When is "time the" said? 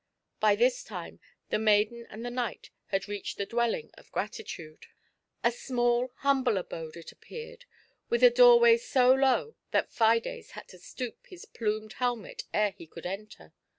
0.83-1.59